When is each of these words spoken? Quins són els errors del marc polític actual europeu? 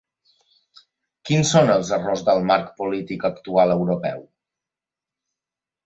Quins 1.29 1.51
són 1.57 1.69
els 1.75 1.93
errors 1.99 2.25
del 2.31 2.43
marc 2.53 2.73
polític 2.83 3.29
actual 3.33 3.77
europeu? 3.79 4.29